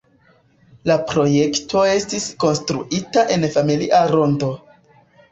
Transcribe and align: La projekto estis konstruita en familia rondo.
La 0.91 0.93
projekto 1.09 1.83
estis 1.89 2.25
konstruita 2.43 3.25
en 3.35 3.45
familia 3.57 4.01
rondo. 4.13 4.49